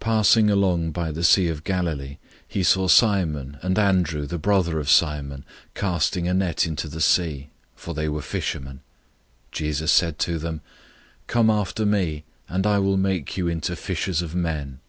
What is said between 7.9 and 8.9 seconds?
they were fishermen.